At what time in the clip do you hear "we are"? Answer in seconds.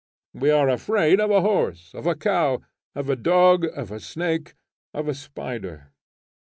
0.33-0.67